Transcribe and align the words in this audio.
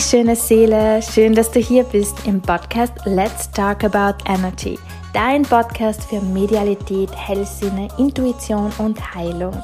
Schöne 0.00 0.36
Seele, 0.36 1.02
schön, 1.02 1.34
dass 1.34 1.50
du 1.50 1.58
hier 1.58 1.82
bist 1.82 2.24
im 2.24 2.40
Podcast 2.40 2.92
Let's 3.04 3.50
Talk 3.50 3.82
About 3.82 4.16
Energy, 4.30 4.78
dein 5.12 5.42
Podcast 5.42 6.04
für 6.04 6.20
Medialität, 6.20 7.10
Hellsinne, 7.14 7.88
Intuition 7.98 8.70
und 8.78 9.14
Heilung. 9.14 9.60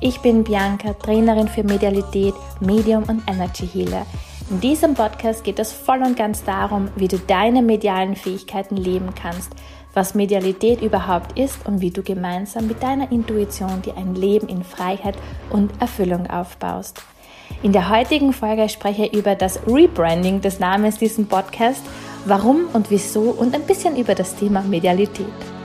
Ich 0.00 0.20
bin 0.20 0.42
Bianca, 0.42 0.94
Trainerin 0.94 1.48
für 1.48 1.62
Medialität, 1.64 2.34
Medium 2.60 3.04
und 3.04 3.22
Energy 3.28 3.68
Healer. 3.68 4.06
In 4.48 4.58
diesem 4.60 4.94
Podcast 4.94 5.44
geht 5.44 5.58
es 5.58 5.70
voll 5.70 6.02
und 6.02 6.16
ganz 6.16 6.42
darum, 6.42 6.88
wie 6.96 7.08
du 7.08 7.18
deine 7.18 7.60
medialen 7.60 8.16
Fähigkeiten 8.16 8.76
leben 8.76 9.10
kannst, 9.14 9.52
was 9.92 10.14
Medialität 10.14 10.80
überhaupt 10.80 11.38
ist 11.38 11.66
und 11.66 11.82
wie 11.82 11.90
du 11.90 12.02
gemeinsam 12.02 12.66
mit 12.66 12.82
deiner 12.82 13.12
Intuition 13.12 13.82
dir 13.82 13.96
ein 13.98 14.14
Leben 14.14 14.48
in 14.48 14.64
Freiheit 14.64 15.16
und 15.50 15.70
Erfüllung 15.80 16.26
aufbaust. 16.28 17.02
In 17.60 17.72
der 17.72 17.88
heutigen 17.88 18.32
Folge 18.32 18.68
spreche 18.68 19.06
ich 19.06 19.14
über 19.14 19.34
das 19.34 19.58
Rebranding 19.66 20.40
des 20.40 20.60
Namens 20.60 20.98
diesem 20.98 21.26
Podcast, 21.26 21.82
warum 22.24 22.68
und 22.72 22.88
wieso 22.88 23.22
und 23.22 23.52
ein 23.52 23.62
bisschen 23.62 23.96
über 23.96 24.14
das 24.14 24.36
Thema 24.36 24.62
Medialität. 24.62 25.57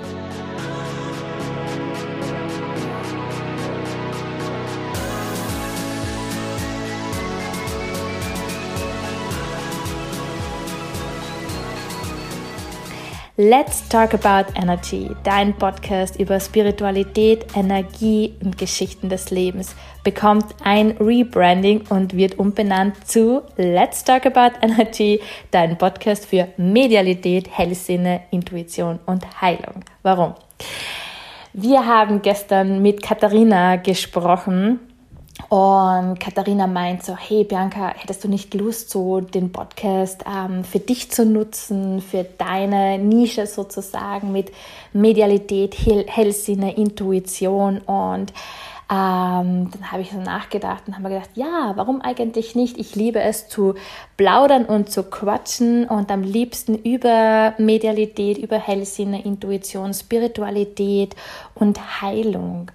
Let's 13.45 13.89
Talk 13.89 14.13
About 14.13 14.53
Energy, 14.55 15.11
dein 15.25 15.53
Podcast 15.53 16.17
über 16.17 16.39
Spiritualität, 16.39 17.45
Energie 17.57 18.35
und 18.41 18.57
Geschichten 18.57 19.09
des 19.09 19.31
Lebens, 19.31 19.75
bekommt 20.01 20.45
ein 20.63 20.91
Rebranding 20.91 21.83
und 21.89 22.15
wird 22.15 22.39
umbenannt 22.39 23.05
zu 23.05 23.41
Let's 23.57 24.05
Talk 24.05 24.25
About 24.27 24.57
Energy, 24.61 25.19
dein 25.51 25.77
Podcast 25.77 26.25
für 26.25 26.47
Medialität, 26.55 27.49
Hellsinne, 27.51 28.21
Intuition 28.31 28.99
und 29.05 29.41
Heilung. 29.41 29.83
Warum? 30.03 30.35
Wir 31.51 31.85
haben 31.85 32.21
gestern 32.21 32.81
mit 32.81 33.03
Katharina 33.03 33.75
gesprochen 33.75 34.79
und 35.49 36.19
Katharina 36.19 36.67
meint 36.67 37.03
so, 37.03 37.15
hey 37.15 37.43
Bianca, 37.43 37.93
hättest 37.95 38.23
du 38.23 38.27
nicht 38.27 38.53
Lust, 38.53 38.89
so 38.89 39.19
den 39.19 39.51
Podcast 39.51 40.23
ähm, 40.31 40.63
für 40.63 40.79
dich 40.79 41.11
zu 41.11 41.25
nutzen, 41.25 42.01
für 42.01 42.23
deine 42.23 42.99
Nische 42.99 43.47
sozusagen 43.47 44.31
mit 44.31 44.51
Medialität, 44.93 45.75
Hell 45.77 46.05
Hellsinne, 46.07 46.75
Intuition 46.77 47.79
und 47.79 48.31
ähm, 48.91 49.71
dann 49.71 49.91
habe 49.91 50.01
ich 50.01 50.11
so 50.11 50.19
nachgedacht 50.19 50.83
und 50.87 50.95
habe 50.95 51.09
gedacht, 51.09 51.31
ja, 51.35 51.71
warum 51.75 52.01
eigentlich 52.01 52.53
nicht? 52.53 52.77
Ich 52.77 52.95
liebe 52.95 53.21
es 53.21 53.47
zu 53.47 53.75
plaudern 54.17 54.65
und 54.65 54.91
zu 54.91 55.03
quatschen 55.03 55.85
und 55.87 56.11
am 56.11 56.21
liebsten 56.21 56.75
über 56.77 57.53
Medialität, 57.57 58.37
über 58.37 58.59
Hellsinne, 58.59 59.23
Intuition, 59.23 59.93
Spiritualität 59.93 61.15
und 61.55 62.01
Heilung. 62.01 62.71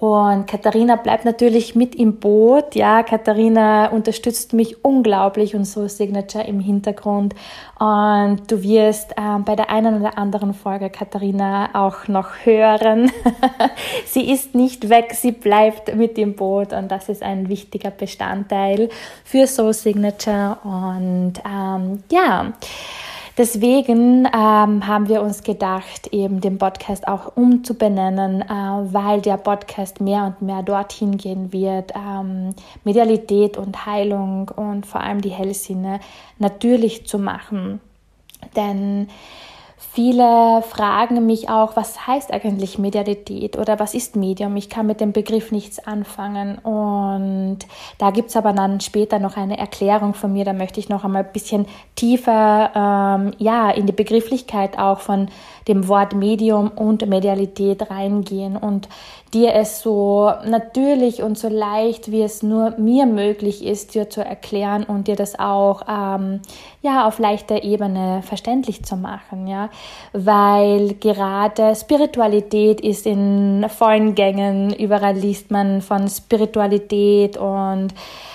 Und 0.00 0.46
Katharina 0.46 0.96
bleibt 0.96 1.26
natürlich 1.26 1.74
mit 1.74 1.94
im 1.94 2.20
Boot. 2.20 2.74
Ja, 2.74 3.02
Katharina 3.02 3.88
unterstützt 3.90 4.54
mich 4.54 4.82
unglaublich 4.82 5.54
und 5.54 5.66
so 5.66 5.86
Signature 5.88 6.44
im 6.44 6.58
Hintergrund. 6.58 7.34
Und 7.78 8.50
du 8.50 8.62
wirst 8.62 9.12
äh, 9.12 9.38
bei 9.44 9.56
der 9.56 9.68
einen 9.68 10.00
oder 10.00 10.16
anderen 10.16 10.54
Folge 10.54 10.88
Katharina 10.88 11.68
auch 11.74 12.08
noch 12.08 12.28
hören. 12.44 13.12
sie 14.06 14.32
ist 14.32 14.54
nicht 14.54 14.88
weg, 14.88 15.12
sie 15.12 15.32
bleibt 15.32 15.94
mit 15.94 16.16
im 16.16 16.34
Boot 16.34 16.72
und 16.72 16.90
das 16.90 17.10
ist 17.10 17.22
ein 17.22 17.50
wichtiger 17.50 17.90
Bestandteil 17.90 18.88
für 19.22 19.46
Soul 19.46 19.74
Signature. 19.74 20.56
Und 20.64 21.34
ähm, 21.46 22.02
ja. 22.10 22.54
Deswegen 23.38 24.26
ähm, 24.26 24.86
haben 24.86 25.08
wir 25.08 25.22
uns 25.22 25.42
gedacht, 25.42 26.08
eben 26.12 26.40
den 26.40 26.58
Podcast 26.58 27.06
auch 27.06 27.36
umzubenennen, 27.36 28.42
äh, 28.42 28.46
weil 28.92 29.20
der 29.20 29.36
Podcast 29.36 30.00
mehr 30.00 30.24
und 30.24 30.42
mehr 30.42 30.62
dorthin 30.62 31.16
gehen 31.16 31.52
wird, 31.52 31.92
ähm, 31.94 32.54
Medialität 32.84 33.56
und 33.56 33.86
Heilung 33.86 34.48
und 34.48 34.84
vor 34.84 35.00
allem 35.00 35.20
die 35.20 35.30
Hellsinne 35.30 36.00
natürlich 36.38 37.06
zu 37.06 37.18
machen. 37.18 37.80
Denn 38.56 39.08
Viele 40.02 40.62
fragen 40.62 41.26
mich 41.26 41.50
auch, 41.50 41.76
was 41.76 42.06
heißt 42.06 42.32
eigentlich 42.32 42.78
Medialität 42.78 43.58
oder 43.58 43.78
was 43.78 43.92
ist 43.92 44.16
Medium? 44.16 44.56
Ich 44.56 44.70
kann 44.70 44.86
mit 44.86 44.98
dem 44.98 45.12
Begriff 45.12 45.52
nichts 45.52 45.78
anfangen. 45.78 46.56
Und 46.56 47.58
da 47.98 48.10
gibt 48.10 48.30
es 48.30 48.36
aber 48.36 48.54
dann 48.54 48.80
später 48.80 49.18
noch 49.18 49.36
eine 49.36 49.58
Erklärung 49.58 50.14
von 50.14 50.32
mir. 50.32 50.46
Da 50.46 50.54
möchte 50.54 50.80
ich 50.80 50.88
noch 50.88 51.04
einmal 51.04 51.24
ein 51.24 51.32
bisschen 51.34 51.66
tiefer 51.96 52.70
ähm, 52.74 53.32
ja, 53.36 53.68
in 53.68 53.84
die 53.84 53.92
Begrifflichkeit 53.92 54.78
auch 54.78 55.00
von 55.00 55.28
dem 55.68 55.86
Wort 55.86 56.14
Medium 56.14 56.68
und 56.68 57.06
Medialität 57.06 57.90
reingehen 57.90 58.56
und 58.56 58.88
dir 59.32 59.54
es 59.54 59.80
so 59.82 60.32
natürlich 60.44 61.22
und 61.22 61.38
so 61.38 61.48
leicht, 61.48 62.10
wie 62.10 62.22
es 62.22 62.42
nur 62.42 62.70
mir 62.78 63.06
möglich 63.06 63.64
ist, 63.64 63.94
dir 63.94 64.10
zu 64.10 64.24
erklären 64.24 64.84
und 64.84 65.06
dir 65.06 65.16
das 65.16 65.38
auch 65.38 65.82
ähm, 65.88 66.40
ja 66.82 67.06
auf 67.06 67.18
leichter 67.18 67.62
Ebene 67.62 68.22
verständlich 68.22 68.84
zu 68.84 68.96
machen, 68.96 69.46
ja, 69.46 69.70
weil 70.12 70.94
gerade 70.94 71.76
Spiritualität 71.76 72.80
ist 72.80 73.06
in 73.06 73.66
vollen 73.68 74.14
Gängen, 74.14 74.72
überall 74.74 75.16
liest 75.16 75.50
man 75.50 75.80
von 75.80 76.08
Spiritualität 76.08 77.36
und 77.36 77.94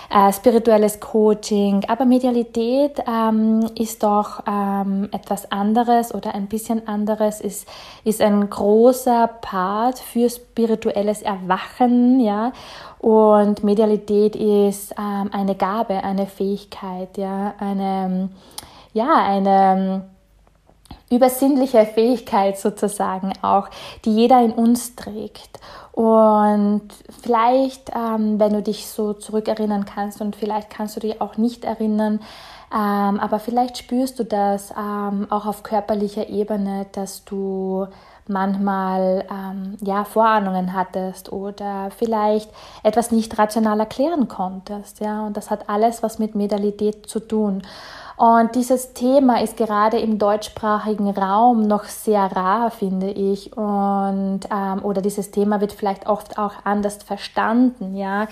äh, 0.09 0.31
spirituelles 0.31 0.99
Coaching. 0.99 1.83
Aber 1.88 2.05
Medialität 2.05 3.01
ähm, 3.07 3.69
ist 3.75 4.03
doch 4.03 4.43
ähm, 4.47 5.09
etwas 5.11 5.51
anderes 5.51 6.13
oder 6.13 6.35
ein 6.35 6.47
bisschen 6.47 6.88
anderes, 6.88 7.41
ist, 7.41 7.67
ist 8.03 8.21
ein 8.21 8.49
großer 8.49 9.27
Part 9.41 9.99
für 9.99 10.29
spirituelles 10.29 11.21
Erwachen, 11.21 12.19
ja. 12.19 12.51
Und 12.99 13.63
Medialität 13.63 14.35
ist 14.35 14.93
ähm, 14.97 15.29
eine 15.31 15.55
Gabe, 15.55 16.03
eine 16.03 16.25
Fähigkeit, 16.25 17.17
ja, 17.17 17.53
eine, 17.59 18.29
ja, 18.93 19.13
eine 19.13 20.15
übersinnliche 21.11 21.85
Fähigkeit 21.85 22.57
sozusagen 22.57 23.33
auch, 23.41 23.69
die 24.05 24.16
jeder 24.16 24.43
in 24.43 24.51
uns 24.51 24.95
trägt. 24.95 25.59
Und 25.91 26.89
vielleicht, 27.21 27.91
ähm, 27.95 28.39
wenn 28.39 28.53
du 28.53 28.61
dich 28.61 28.88
so 28.88 29.13
zurückerinnern 29.13 29.85
kannst 29.85 30.19
und 30.19 30.35
vielleicht 30.35 30.69
kannst 30.69 30.95
du 30.95 30.99
dich 30.99 31.21
auch 31.21 31.38
nicht 31.38 31.63
erinnern, 31.63 32.19
ähm, 32.73 33.19
aber 33.19 33.39
vielleicht 33.39 33.77
spürst 33.77 34.19
du 34.19 34.25
das 34.25 34.71
ähm, 34.71 35.27
auch 35.29 35.45
auf 35.45 35.63
körperlicher 35.63 36.27
Ebene, 36.27 36.88
dass 36.91 37.23
du 37.23 37.87
manchmal 38.30 39.25
ähm, 39.30 39.78
ja 39.81 40.03
Vorahnungen 40.03 40.74
hattest 40.74 41.31
oder 41.31 41.91
vielleicht 41.96 42.50
etwas 42.84 43.12
nicht 43.12 43.38
rational 43.38 43.80
erklären 43.80 44.28
konntest, 44.28 45.00
ja. 45.00 45.25
Und 45.25 45.38
das 45.38 45.50
hat 45.52 45.69
alles 45.69 46.03
was 46.03 46.19
mit 46.19 46.35
Medalität 46.35 47.08
zu 47.08 47.19
tun. 47.19 47.62
Und 48.18 48.56
dieses 48.56 48.94
Thema 48.94 49.41
ist 49.41 49.58
gerade 49.58 50.00
im 50.00 50.18
deutschsprachigen 50.18 51.09
Raum 51.09 51.68
noch 51.68 51.84
sehr 51.84 52.31
rar, 52.34 52.72
finde 52.72 53.09
ich. 53.09 53.56
Und 53.58 54.41
ähm, 54.50 54.84
oder 54.84 55.02
dieses 55.02 55.31
Thema 55.31 55.59
wird 55.59 55.74
vielleicht 55.74 56.08
oft 56.08 56.38
auch 56.38 56.53
anders 56.64 57.03
verstanden, 57.03 57.96
ja. 57.96 58.28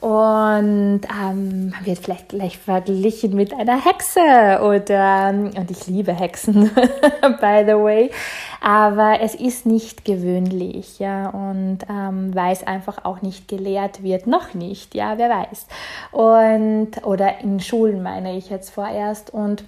Und 0.00 1.02
ähm, 1.22 1.74
wird 1.84 1.98
vielleicht 1.98 2.30
gleich 2.30 2.58
verglichen 2.58 3.36
mit 3.36 3.52
einer 3.54 3.76
Hexe 3.84 4.60
oder 4.62 5.28
und 5.28 5.70
ich 5.70 5.86
liebe 5.86 6.12
Hexen 6.12 6.70
by 7.20 7.64
the 7.66 7.74
way 7.74 8.10
aber 8.60 9.20
es 9.20 9.34
ist 9.34 9.66
nicht 9.66 10.04
gewöhnlich 10.04 10.98
ja 10.98 11.30
und 11.30 11.78
ähm, 11.88 12.34
weil 12.34 12.52
es 12.52 12.66
einfach 12.66 13.04
auch 13.04 13.22
nicht 13.22 13.48
gelehrt 13.48 14.02
wird 14.02 14.26
noch 14.26 14.54
nicht 14.54 14.94
ja 14.94 15.18
wer 15.18 15.30
weiß 15.30 15.66
und 16.12 17.04
oder 17.04 17.40
in 17.40 17.60
Schulen 17.60 18.02
meine 18.02 18.36
ich 18.36 18.50
jetzt 18.50 18.70
vorerst 18.70 19.30
und 19.30 19.64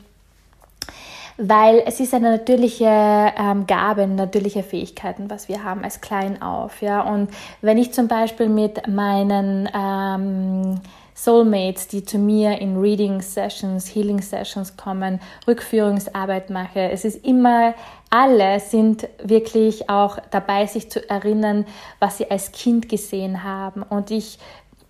weil 1.39 1.83
es 1.87 1.99
ist 1.99 2.15
eine 2.15 2.31
natürliche 2.33 2.87
ähm, 2.87 3.67
Gabe, 3.67 4.07
natürliche 4.07 4.63
Fähigkeiten, 4.63 5.31
was 5.31 5.49
wir 5.49 5.65
haben 5.65 5.83
als 5.83 6.01
klein 6.01 6.43
auf. 6.43 6.83
Ja? 6.83 7.01
Und 7.03 7.31
wenn 7.63 7.79
ich 7.79 7.93
zum 7.93 8.07
Beispiel 8.07 8.49
mit 8.49 8.87
meinen 8.87 9.69
ähm, 9.75 10.81
Soulmates, 11.23 11.87
die 11.87 12.05
zu 12.05 12.19
mir 12.19 12.59
in 12.61 12.77
Reading 12.81 13.23
Sessions, 13.23 13.95
Healing 13.95 14.21
Sessions 14.21 14.77
kommen, 14.77 15.21
Rückführungsarbeit 15.47 16.51
mache. 16.51 16.91
Es 16.91 17.05
ist 17.05 17.25
immer, 17.25 17.75
alle 18.11 18.59
sind 18.59 19.09
wirklich 19.23 19.89
auch 19.89 20.19
dabei, 20.33 20.67
sich 20.67 20.91
zu 20.91 21.09
erinnern, 21.09 21.65
was 22.01 22.19
sie 22.19 22.29
als 22.29 22.51
Kind 22.51 22.89
gesehen 22.89 23.45
haben. 23.45 23.85
Und 23.85 24.11
ich 24.11 24.39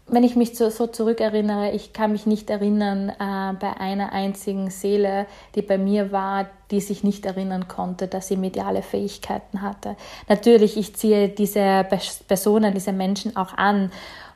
wenn 0.08 0.24
ich 0.24 0.36
mich 0.36 0.56
so, 0.58 0.68
so 0.68 0.86
zurückerinnere, 0.86 1.70
ich 1.70 1.94
kann 1.94 2.12
mich 2.12 2.26
nicht 2.26 2.50
erinnern 2.50 3.08
äh, 3.08 3.54
bei 3.58 3.80
einer 3.80 4.12
einzigen 4.12 4.68
Seele, 4.68 5.26
die 5.54 5.62
bei 5.62 5.78
mir 5.78 6.12
war, 6.12 6.48
die 6.70 6.80
sich 6.80 7.02
nicht 7.02 7.24
erinnern 7.24 7.66
konnte, 7.66 8.08
dass 8.08 8.28
sie 8.28 8.36
mediale 8.36 8.82
Fähigkeiten 8.82 9.62
hatte. 9.62 9.96
Natürlich, 10.28 10.76
ich 10.76 10.94
ziehe 10.96 11.30
diese 11.30 11.86
Personen, 12.28 12.74
diese 12.74 12.92
Menschen 12.92 13.36
auch 13.36 13.56
an 13.56 13.90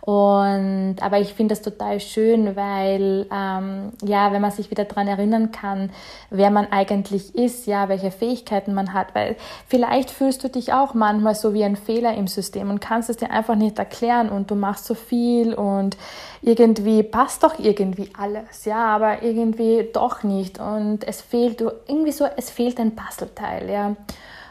Und, 0.06 0.98
aber 1.00 1.18
ich 1.18 1.34
finde 1.34 1.56
das 1.56 1.62
total 1.62 1.98
schön, 1.98 2.54
weil, 2.54 3.26
ähm, 3.32 3.90
ja, 4.04 4.30
wenn 4.30 4.40
man 4.40 4.52
sich 4.52 4.70
wieder 4.70 4.84
daran 4.84 5.08
erinnern 5.08 5.50
kann, 5.50 5.90
wer 6.30 6.52
man 6.52 6.70
eigentlich 6.70 7.34
ist, 7.34 7.66
ja, 7.66 7.88
welche 7.88 8.12
Fähigkeiten 8.12 8.72
man 8.72 8.92
hat, 8.92 9.16
weil 9.16 9.34
vielleicht 9.66 10.12
fühlst 10.12 10.44
du 10.44 10.48
dich 10.48 10.72
auch 10.72 10.94
manchmal 10.94 11.34
so 11.34 11.54
wie 11.54 11.64
ein 11.64 11.74
Fehler 11.74 12.14
im 12.14 12.28
System 12.28 12.70
und 12.70 12.80
kannst 12.80 13.10
es 13.10 13.16
dir 13.16 13.32
einfach 13.32 13.56
nicht 13.56 13.80
erklären 13.80 14.28
und 14.28 14.48
du 14.48 14.54
machst 14.54 14.84
so 14.84 14.94
viel 14.94 15.54
und 15.54 15.96
irgendwie 16.40 17.02
passt 17.02 17.42
doch 17.42 17.58
irgendwie 17.58 18.08
alles, 18.16 18.64
ja, 18.64 18.86
aber 18.86 19.24
irgendwie 19.24 19.88
doch 19.92 20.22
nicht 20.22 20.60
und 20.60 21.02
es 21.02 21.20
fehlt 21.20 21.60
irgendwie 21.60 22.12
so, 22.12 22.28
es 22.36 22.50
fehlt 22.50 22.78
ein 22.78 22.94
Puzzleteil, 22.94 23.68
ja. 23.68 23.96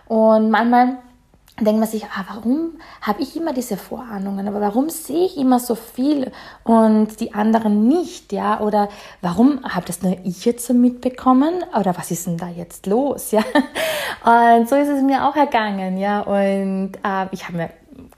Und 0.09 0.49
manchmal 0.49 0.97
denkt 1.59 1.79
man 1.79 1.87
sich, 1.87 2.05
ah, 2.05 2.25
warum 2.27 2.71
habe 3.01 3.21
ich 3.21 3.37
immer 3.37 3.53
diese 3.53 3.77
Vorahnungen, 3.77 4.47
aber 4.47 4.59
warum 4.59 4.89
sehe 4.89 5.25
ich 5.25 5.37
immer 5.37 5.59
so 5.59 5.75
viel 5.75 6.31
und 6.65 7.19
die 7.21 7.33
anderen 7.33 7.87
nicht, 7.87 8.33
ja? 8.33 8.59
Oder 8.59 8.89
warum 9.21 9.63
habe 9.63 9.85
das 9.85 10.01
nur 10.01 10.17
ich 10.25 10.43
jetzt 10.43 10.65
so 10.65 10.73
mitbekommen? 10.73 11.63
Oder 11.79 11.97
was 11.97 12.11
ist 12.11 12.27
denn 12.27 12.37
da 12.37 12.49
jetzt 12.49 12.87
los, 12.87 13.31
ja? 13.31 13.43
Und 14.25 14.67
so 14.67 14.75
ist 14.75 14.89
es 14.89 15.01
mir 15.01 15.27
auch 15.27 15.35
ergangen, 15.35 15.97
ja. 15.97 16.21
Und 16.21 16.97
äh, 17.03 17.27
ich 17.31 17.47
habe 17.47 17.57
mir 17.57 17.69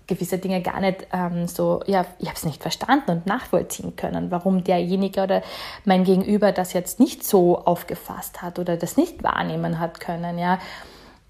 gewisse 0.08 0.40
Dinge 0.40 0.62
gar 0.62 0.80
nicht 0.80 1.06
ähm, 1.14 1.48
so, 1.48 1.82
ja, 1.86 2.06
ich 2.18 2.28
habe 2.28 2.38
es 2.38 2.46
nicht 2.46 2.62
verstanden 2.62 3.12
und 3.12 3.28
nachvollziehen 3.28 3.96
können, 3.96 4.32
warum 4.32 4.64
derjenige 4.64 5.22
oder 5.22 5.44
mein 5.86 6.06
Gegenüber 6.06 6.52
das 6.52 6.74
jetzt 6.74 7.00
nicht 7.00 7.24
so 7.24 7.60
aufgefasst 7.60 8.42
hat 8.42 8.58
oder 8.58 8.78
das 8.78 8.98
nicht 8.98 9.22
wahrnehmen 9.22 9.80
hat 9.80 10.00
können, 10.00 10.40
ja. 10.40 10.58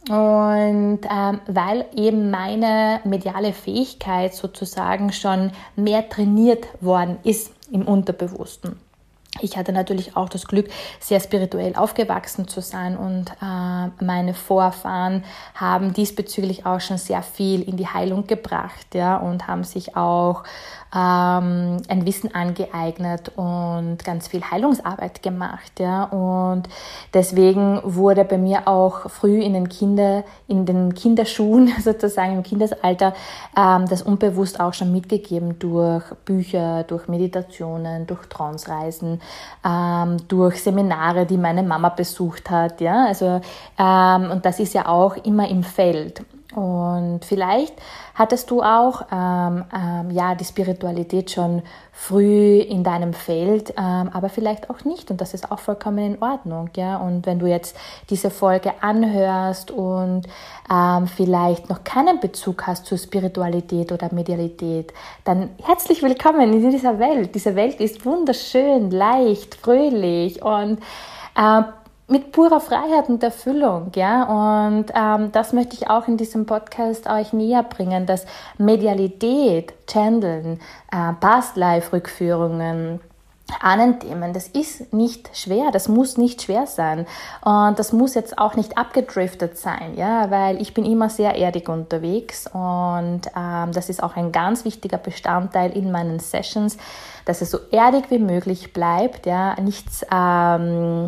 Und 0.09 1.01
ähm, 1.12 1.42
weil 1.48 1.86
eben 1.95 2.31
meine 2.31 3.01
mediale 3.04 3.51
Fähigkeit 3.51 4.33
sozusagen 4.33 5.12
schon 5.12 5.51
mehr 5.75 6.07
trainiert 6.07 6.65
worden 6.81 7.18
ist 7.24 7.51
im 7.71 7.86
Unterbewussten. 7.86 8.80
Ich 9.42 9.57
hatte 9.57 9.71
natürlich 9.71 10.15
auch 10.15 10.30
das 10.30 10.48
Glück, 10.48 10.68
sehr 11.00 11.19
spirituell 11.19 11.75
aufgewachsen 11.75 12.48
zu 12.48 12.62
sein 12.62 12.98
und 12.98 13.31
äh, 13.42 14.04
meine 14.04 14.33
Vorfahren 14.33 15.24
haben 15.54 15.94
diesbezüglich 15.94 16.65
auch 16.65 16.80
schon 16.80 16.98
sehr 16.98 17.21
viel 17.21 17.62
in 17.62 17.77
die 17.77 17.88
Heilung 17.88 18.25
gebracht, 18.25 18.95
ja, 18.95 19.18
und 19.18 19.48
haben 19.48 19.63
sich 19.63 19.95
auch 19.95 20.44
ähm, 20.94 21.81
ein 21.88 22.06
Wissen 22.06 22.34
angeeignet 22.34 23.31
und 23.36 23.98
ganz 24.04 24.28
viel 24.28 24.42
Heilungsarbeit 24.44 25.22
gemacht, 25.22 25.80
ja, 25.80 26.06
und 26.06 26.69
deswegen 27.13 27.81
wurde 27.84 28.24
bei 28.25 28.38
mir 28.38 28.68
auch 28.68 29.10
früh 29.10 29.42
in 29.42 29.54
den 29.54 29.69
Kinder, 29.69 30.24
in 30.48 30.66
den 30.66 30.94
Kinderschuhen 30.95 31.72
sozusagen 31.84 32.34
im 32.34 32.44
Kindesalter 32.44 33.13
ähm, 33.56 33.88
das 33.88 34.01
unbewusst 34.01 34.60
auch 34.60 34.74
schon 34.74 34.92
mitgegeben 34.92 35.60
durch 35.60 36.04
Bücher, 36.25 36.84
durch 36.84 37.07
Meditationen, 37.07 38.07
durch 38.07 38.25
Transreisen, 38.28 39.22
ähm, 39.66 40.18
durch 40.28 40.62
Seminare, 40.62 41.25
die 41.25 41.38
meine 41.38 41.63
Mama 41.63 41.90
besucht 41.90 42.50
hat. 42.50 42.81
Ja? 42.81 43.06
Also, 43.07 43.42
ähm, 43.78 44.31
und 44.31 44.45
das 44.45 44.60
ist 44.60 44.74
ja 44.74 44.88
auch 44.88 45.16
immer 45.18 45.48
im 45.50 45.63
Feld. 45.63 46.24
Und 46.57 47.24
vielleicht 47.24 47.75
hattest 48.15 48.50
du 48.50 48.63
auch 48.63 49.04
ähm, 49.12 49.63
ähm, 49.71 50.09
ja, 50.09 50.33
die 50.33 50.44
Spiritualität 50.44 51.30
schon 51.30 51.62
früh 51.92 52.57
in 52.57 52.83
deinem 52.83 53.13
Feld, 53.13 53.75
ähm, 53.77 54.09
aber 54.12 54.30
vielleicht 54.30 54.71
auch 54.71 54.83
nicht. 54.83 55.12
Und 55.12 55.21
das 55.21 55.36
ist 55.36 55.51
auch 55.51 55.59
vollkommen 55.59 56.00
in 56.00 56.19
Ordnung. 56.19 56.71
Ja? 56.75 56.98
Und 56.98 57.27
wenn 57.27 57.38
du 57.38 57.45
jetzt 57.45 57.77
diese 58.09 58.31
Folge 58.31 58.74
anhörst 58.81 59.69
und 59.69 60.24
ähm, 60.74 61.06
vielleicht 61.06 61.69
noch 61.69 61.83
keinen 61.83 62.19
Bezug 62.19 62.65
hast 62.65 62.88
zur 62.88 62.98
Spiritualität 62.98 63.92
oder 63.92 64.12
Medialität, 64.12 64.94
dann 65.25 65.51
herzlich 65.62 66.01
willkommen 66.01 66.54
in 66.54 66.71
dieser 66.71 66.98
Welt. 66.98 67.36
Diese 67.36 67.56
Welt 67.56 67.80
ist 67.80 68.04
wunderschön, 68.04 68.89
leicht, 68.89 69.54
fröhlich 69.54 70.42
und 70.42 70.80
äh, 71.38 71.62
mit 72.07 72.31
purer 72.31 72.62
Freiheit 72.62 73.09
und 73.09 73.21
Erfüllung, 73.21 73.92
ja. 73.95 74.24
Und 74.24 74.86
ähm, 74.95 75.31
das 75.31 75.54
möchte 75.54 75.75
ich 75.75 75.89
auch 75.89 76.07
in 76.07 76.18
diesem 76.18 76.45
Podcast 76.45 77.07
euch 77.09 77.33
näher 77.33 77.63
bringen, 77.63 78.06
dass 78.06 78.25
Medialität, 78.57 79.74
Chandeln, 79.88 80.59
äh, 80.92 81.13
Past-Life-Rückführungen, 81.19 83.01
Ahnenthemen, 83.62 84.33
das 84.33 84.48
ist 84.48 84.94
nicht 84.94 85.30
schwer, 85.36 85.71
das 85.71 85.88
muss 85.88 86.18
nicht 86.18 86.42
schwer 86.42 86.68
sein 86.68 87.07
und 87.44 87.80
das 87.80 87.94
muss 87.94 88.13
jetzt 88.13 88.38
auch 88.38 88.56
nicht 88.56 88.77
abgedriftet 88.77 89.57
sein, 89.57 89.95
ja, 89.95 90.30
weil 90.30 90.62
ich 90.62 90.74
bin 90.74 90.83
immer 90.83 91.09
sehr 91.09 91.33
erdig 91.36 91.69
unterwegs 91.69 92.48
und 92.48 93.21
ähm, 93.38 93.71
das 93.71 93.88
ist 93.88 94.04
auch 94.04 94.18
ein 94.18 94.33
ganz 94.33 94.65
wichtiger 94.65 94.98
Bestandteil 94.98 95.71
in 95.71 95.92
meinen 95.92 96.19
Sessions, 96.19 96.77
dass 97.24 97.42
es 97.42 97.50
so 97.50 97.59
erdig 97.71 98.12
wie 98.12 98.19
möglich 98.19 98.74
bleibt, 98.74 99.25
ja, 99.25 99.56
nichts 99.62 100.06
ähm, 100.13 101.07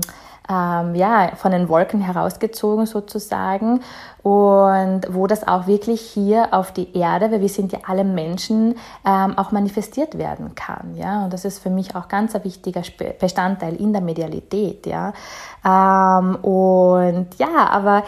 ähm, 0.49 0.95
ja, 0.95 1.31
von 1.35 1.51
den 1.51 1.69
Wolken 1.69 2.01
herausgezogen 2.01 2.85
sozusagen 2.85 3.81
und 4.23 5.01
wo 5.09 5.27
das 5.27 5.47
auch 5.47 5.67
wirklich 5.67 6.01
hier 6.01 6.53
auf 6.53 6.73
die 6.73 6.97
Erde, 6.97 7.31
weil 7.31 7.41
wir 7.41 7.49
sind 7.49 7.71
ja 7.71 7.79
alle 7.87 8.03
Menschen, 8.03 8.75
ähm, 9.05 9.37
auch 9.37 9.51
manifestiert 9.51 10.17
werden 10.17 10.55
kann. 10.55 10.95
Ja? 10.95 11.23
Und 11.23 11.33
das 11.33 11.45
ist 11.45 11.59
für 11.59 11.69
mich 11.69 11.95
auch 11.95 12.07
ganz 12.07 12.35
ein 12.35 12.43
wichtiger 12.43 12.81
Bestandteil 13.19 13.75
in 13.75 13.93
der 13.93 14.01
Medialität. 14.01 14.87
Ja? 14.87 15.13
Ähm, 15.63 16.35
und 16.37 17.27
ja, 17.37 17.69
aber 17.69 18.03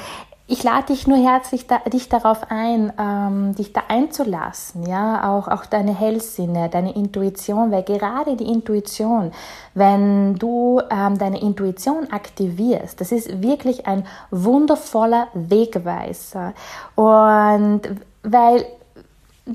ich 0.52 0.64
lade 0.64 0.88
dich 0.88 1.08
nur 1.08 1.18
herzlich 1.18 1.66
da, 1.66 1.78
dich 1.80 2.10
darauf 2.10 2.52
ein, 2.52 2.92
ähm, 3.00 3.56
dich 3.56 3.72
da 3.72 3.84
einzulassen, 3.88 4.86
ja, 4.86 5.32
auch, 5.32 5.48
auch 5.48 5.66
deine 5.66 5.98
Hellsinne, 5.98 6.68
deine 6.68 6.94
Intuition, 6.94 7.72
weil 7.72 7.84
gerade 7.84 8.36
die 8.36 8.52
Intuition, 8.52 9.32
wenn 9.76 10.36
du 10.36 10.82
ähm, 10.90 11.18
deine 11.18 11.42
Intuition 11.42 12.12
aktivierst, 12.12 13.00
das 13.00 13.14
ist 13.14 13.42
wirklich 13.42 13.88
ein 13.88 14.06
wundervoller 14.30 15.30
Wegweiser. 15.34 16.54
Und 16.96 17.82
weil 18.24 18.66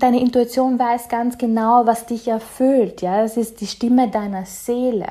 deine 0.03 0.21
Intuition 0.21 0.79
weiß 0.79 1.09
ganz 1.09 1.39
genau, 1.39 1.87
was 1.87 2.07
dich 2.07 2.29
erfüllt. 2.29 3.03
Ja, 3.03 3.23
es 3.23 3.37
ist 3.37 3.61
die 3.61 3.67
Stimme 3.67 4.09
deiner 4.09 4.45
Seele. 4.45 5.07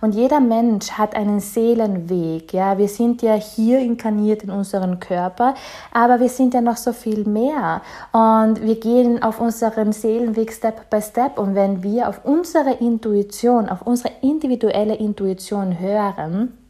Und 0.00 0.14
jeder 0.14 0.40
Mensch 0.40 0.90
hat 0.92 1.14
einen 1.14 1.40
Seelenweg. 1.40 2.52
Ja, 2.52 2.78
wir 2.78 2.88
sind 2.88 3.22
ja 3.22 3.34
hier 3.34 3.78
inkarniert 3.78 4.42
in 4.42 4.50
unseren 4.50 5.00
Körper, 5.00 5.54
aber 5.92 6.20
wir 6.20 6.28
sind 6.28 6.54
ja 6.54 6.60
noch 6.60 6.76
so 6.76 6.92
viel 6.92 7.24
mehr. 7.24 7.82
Und 8.12 8.62
wir 8.62 8.80
gehen 8.80 9.22
auf 9.22 9.40
unseren 9.40 9.92
Seelenweg 9.92 10.52
Step 10.52 10.90
by 10.90 11.00
Step. 11.00 11.38
Und 11.38 11.54
wenn 11.54 11.82
wir 11.82 12.08
auf 12.08 12.24
unsere 12.24 12.72
Intuition, 12.72 13.68
auf 13.68 13.82
unsere 13.82 14.12
individuelle 14.22 14.94
Intuition 14.94 15.78
hören, 15.78 16.65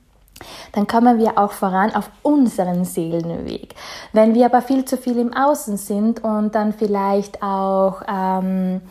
dann 0.72 0.86
kommen 0.86 1.18
wir 1.18 1.38
auch 1.38 1.52
voran 1.52 1.94
auf 1.94 2.10
unseren 2.22 2.84
Seelenweg. 2.84 3.74
Wenn 4.12 4.34
wir 4.34 4.46
aber 4.46 4.62
viel 4.62 4.84
zu 4.84 4.96
viel 4.96 5.18
im 5.18 5.32
Außen 5.32 5.76
sind 5.76 6.22
und 6.22 6.54
dann 6.54 6.72
vielleicht 6.72 7.42
auch 7.42 8.02
ähm, 8.08 8.82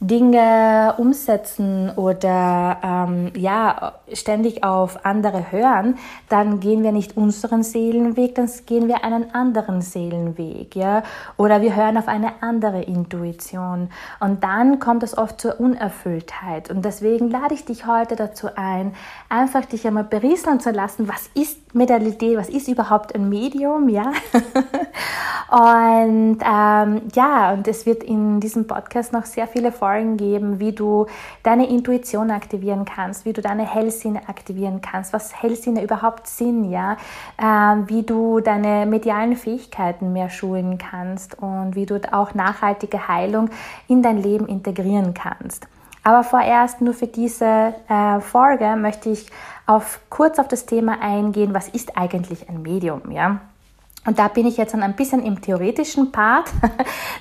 Dinge 0.00 0.94
umsetzen 0.96 1.90
oder 1.94 2.78
ähm, 2.82 3.32
ja 3.36 3.92
ständig 4.10 4.64
auf 4.64 5.04
andere 5.04 5.52
hören, 5.52 5.98
dann 6.30 6.58
gehen 6.58 6.82
wir 6.82 6.90
nicht 6.90 7.18
unseren 7.18 7.62
Seelenweg, 7.62 8.34
dann 8.34 8.50
gehen 8.64 8.88
wir 8.88 9.04
einen 9.04 9.34
anderen 9.34 9.82
Seelenweg, 9.82 10.74
ja, 10.74 11.02
oder 11.36 11.60
wir 11.60 11.76
hören 11.76 11.98
auf 11.98 12.08
eine 12.08 12.42
andere 12.42 12.82
Intuition. 12.82 13.90
Und 14.20 14.42
dann 14.42 14.80
kommt 14.80 15.02
es 15.02 15.16
oft 15.16 15.38
zur 15.38 15.60
Unerfülltheit. 15.60 16.70
Und 16.70 16.82
deswegen 16.84 17.30
lade 17.30 17.52
ich 17.52 17.66
dich 17.66 17.86
heute 17.86 18.16
dazu 18.16 18.48
ein, 18.56 18.94
einfach 19.28 19.66
dich 19.66 19.86
einmal 19.86 20.04
berieseln 20.04 20.60
zu 20.60 20.70
lassen, 20.70 21.08
was 21.08 21.28
ist 21.34 21.74
Medialität, 21.74 22.38
was 22.38 22.48
ist 22.48 22.68
überhaupt 22.68 23.14
ein 23.14 23.28
Medium, 23.28 23.90
ja, 23.90 24.12
und 25.50 26.38
ähm, 26.42 27.02
ja, 27.14 27.52
und 27.52 27.68
es 27.68 27.84
wird 27.84 28.02
in 28.02 28.40
diesem 28.40 28.66
Podcast 28.66 29.12
noch 29.12 29.26
sehr 29.26 29.46
viele 29.46 29.70
Folgen 29.70 29.89
Folgen 29.90 30.16
geben, 30.16 30.60
wie 30.60 30.70
du 30.70 31.06
deine 31.42 31.68
Intuition 31.68 32.30
aktivieren 32.30 32.84
kannst, 32.84 33.24
wie 33.24 33.32
du 33.32 33.42
deine 33.42 33.66
Hellsinne 33.66 34.28
aktivieren 34.28 34.80
kannst, 34.80 35.12
was 35.12 35.42
Hellsinne 35.42 35.82
überhaupt 35.82 36.28
sind, 36.28 36.70
ja, 36.70 36.96
äh, 37.36 37.44
wie 37.88 38.04
du 38.04 38.38
deine 38.38 38.86
medialen 38.86 39.34
Fähigkeiten 39.34 40.12
mehr 40.12 40.30
schulen 40.30 40.78
kannst 40.78 41.36
und 41.42 41.74
wie 41.74 41.86
du 41.86 42.00
auch 42.12 42.34
nachhaltige 42.34 43.08
Heilung 43.08 43.50
in 43.88 44.00
dein 44.00 44.22
Leben 44.22 44.46
integrieren 44.46 45.12
kannst. 45.12 45.66
Aber 46.04 46.22
vorerst 46.22 46.80
nur 46.80 46.94
für 46.94 47.08
diese 47.08 47.74
äh, 47.88 48.20
Folge 48.20 48.76
möchte 48.76 49.10
ich 49.10 49.28
auf, 49.66 49.98
kurz 50.08 50.38
auf 50.38 50.46
das 50.46 50.66
Thema 50.66 51.00
eingehen, 51.02 51.52
was 51.52 51.68
ist 51.68 51.98
eigentlich 51.98 52.48
ein 52.48 52.62
Medium, 52.62 53.10
ja? 53.10 53.40
Und 54.06 54.18
da 54.18 54.28
bin 54.28 54.46
ich 54.46 54.56
jetzt 54.56 54.72
dann 54.72 54.82
ein 54.82 54.96
bisschen 54.96 55.22
im 55.22 55.40
theoretischen 55.40 56.12
Part. 56.12 56.50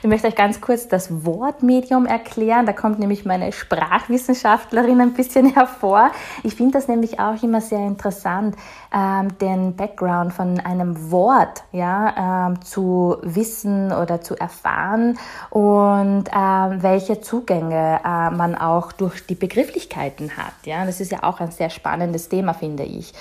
Ich 0.02 0.08
möchte 0.08 0.28
euch 0.28 0.36
ganz 0.36 0.62
kurz 0.62 0.88
das 0.88 1.26
Wortmedium 1.26 2.06
erklären. 2.06 2.66
Da 2.66 2.72
kommt 2.72 3.00
nämlich 3.00 3.26
meine 3.26 3.52
Sprachwissenschaftlerin 3.52 5.02
ein 5.02 5.12
bisschen 5.12 5.46
hervor. 5.54 6.12
Ich 6.44 6.56
finde 6.56 6.78
das 6.78 6.88
nämlich 6.88 7.20
auch 7.20 7.44
immer 7.44 7.60
sehr 7.60 7.86
interessant, 7.86 8.56
ähm, 8.96 9.38
den 9.40 9.76
Background 9.76 10.32
von 10.32 10.62
einem 10.62 11.12
Wort 11.12 11.64
ja, 11.74 12.48
ähm, 12.48 12.62
zu 12.62 13.18
wissen 13.24 13.92
oder 13.92 14.22
zu 14.22 14.38
erfahren 14.38 15.20
und 15.50 16.30
ähm, 16.34 16.82
welche 16.82 17.20
Zugänge 17.20 18.00
äh, 18.06 18.30
man 18.30 18.56
auch 18.56 18.94
durch 18.94 19.28
die 19.28 19.36
Begrifflichkeiten 19.36 20.38
hat. 20.38 20.54
Das 20.64 21.02
ist 21.02 21.12
ja 21.12 21.24
auch 21.24 21.42
ein 21.42 21.52
sehr 21.52 21.70
spannendes 21.70 22.30
Thema, 22.30 22.54
finde 22.54 22.84
ich. 22.84 23.14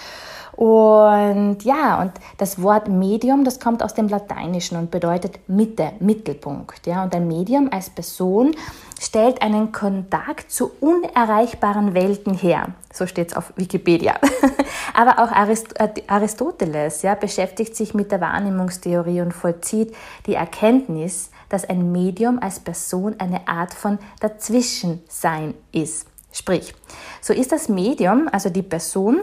Und 0.58 1.62
ja, 1.62 2.02
und 2.02 2.10
das 2.36 2.60
Wort 2.60 2.88
Medium, 2.88 3.44
das 3.44 3.60
kommt 3.60 3.80
aus 3.80 3.94
dem 3.94 4.08
Lateinischen 4.08 4.76
und 4.76 4.90
bedeutet 4.90 5.38
Mitte, 5.48 5.92
Mittelpunkt. 6.00 6.84
Ja, 6.84 7.04
und 7.04 7.14
ein 7.14 7.28
Medium 7.28 7.68
als 7.70 7.90
Person 7.90 8.56
stellt 9.00 9.40
einen 9.40 9.70
Kontakt 9.70 10.50
zu 10.50 10.72
unerreichbaren 10.80 11.94
Welten 11.94 12.34
her. 12.34 12.70
So 12.92 13.06
steht 13.06 13.28
es 13.28 13.36
auf 13.36 13.52
Wikipedia. 13.54 14.16
Aber 14.94 15.22
auch 15.22 15.30
Arist 15.30 15.78
äh, 15.78 15.90
Aristoteles 16.08 17.02
ja, 17.02 17.14
beschäftigt 17.14 17.76
sich 17.76 17.94
mit 17.94 18.10
der 18.10 18.20
Wahrnehmungstheorie 18.20 19.20
und 19.20 19.34
vollzieht 19.34 19.94
die 20.26 20.34
Erkenntnis, 20.34 21.30
dass 21.50 21.68
ein 21.68 21.92
Medium 21.92 22.40
als 22.42 22.58
Person 22.58 23.14
eine 23.20 23.46
Art 23.46 23.74
von 23.74 24.00
Dazwischensein 24.18 25.54
ist. 25.70 26.08
Sprich, 26.32 26.74
so 27.20 27.32
ist 27.32 27.52
das 27.52 27.68
Medium, 27.68 28.28
also 28.32 28.50
die 28.50 28.62
Person, 28.62 29.20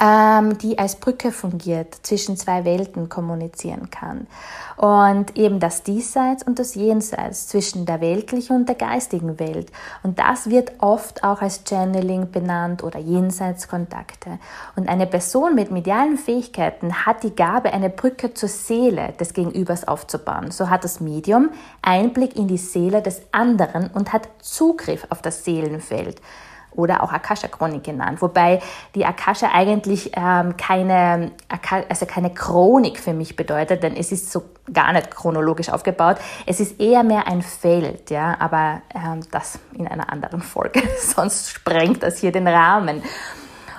die 0.00 0.78
als 0.78 0.96
Brücke 0.96 1.32
fungiert, 1.32 1.92
zwischen 2.02 2.36
zwei 2.36 2.64
Welten 2.64 3.08
kommunizieren 3.08 3.90
kann. 3.90 4.28
Und 4.76 5.36
eben 5.36 5.58
das 5.58 5.82
Diesseits 5.82 6.44
und 6.44 6.60
das 6.60 6.76
Jenseits 6.76 7.48
zwischen 7.48 7.84
der 7.84 8.00
weltlichen 8.00 8.54
und 8.54 8.68
der 8.68 8.76
geistigen 8.76 9.40
Welt. 9.40 9.72
Und 10.04 10.20
das 10.20 10.50
wird 10.50 10.70
oft 10.78 11.24
auch 11.24 11.42
als 11.42 11.64
Channeling 11.68 12.30
benannt 12.30 12.84
oder 12.84 13.00
Jenseitskontakte. 13.00 14.38
Und 14.76 14.88
eine 14.88 15.08
Person 15.08 15.56
mit 15.56 15.72
medialen 15.72 16.16
Fähigkeiten 16.16 17.04
hat 17.04 17.24
die 17.24 17.34
Gabe, 17.34 17.72
eine 17.72 17.90
Brücke 17.90 18.34
zur 18.34 18.48
Seele 18.48 19.14
des 19.18 19.34
Gegenübers 19.34 19.88
aufzubauen. 19.88 20.52
So 20.52 20.70
hat 20.70 20.84
das 20.84 21.00
Medium 21.00 21.50
Einblick 21.82 22.36
in 22.36 22.46
die 22.46 22.58
Seele 22.58 23.02
des 23.02 23.22
anderen 23.32 23.90
und 23.92 24.12
hat 24.12 24.28
Zugriff 24.40 25.08
auf 25.10 25.22
das 25.22 25.44
Seelenfeld 25.44 26.20
oder 26.78 27.02
auch 27.02 27.12
Akasha-Chronik 27.12 27.82
genannt, 27.82 28.22
wobei 28.22 28.60
die 28.94 29.04
Akasha 29.04 29.50
eigentlich 29.52 30.12
ähm, 30.14 30.56
keine, 30.56 31.32
also 31.88 32.06
keine 32.06 32.32
Chronik 32.32 33.00
für 33.00 33.12
mich 33.12 33.34
bedeutet, 33.34 33.82
denn 33.82 33.96
es 33.96 34.12
ist 34.12 34.30
so 34.30 34.44
gar 34.72 34.92
nicht 34.92 35.10
chronologisch 35.10 35.70
aufgebaut. 35.70 36.18
Es 36.46 36.60
ist 36.60 36.80
eher 36.80 37.02
mehr 37.02 37.26
ein 37.26 37.42
Feld, 37.42 38.10
ja, 38.10 38.36
aber 38.38 38.82
ähm, 38.94 39.20
das 39.32 39.58
in 39.74 39.88
einer 39.88 40.12
anderen 40.12 40.40
Folge, 40.40 40.80
sonst 41.00 41.50
sprengt 41.50 42.02
das 42.04 42.18
hier 42.18 42.30
den 42.30 42.46
Rahmen. 42.46 43.02